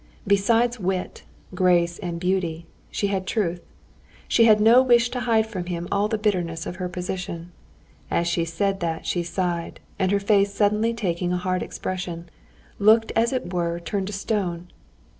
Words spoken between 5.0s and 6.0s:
to hide from him